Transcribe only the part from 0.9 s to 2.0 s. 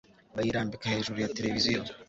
hejuru ya television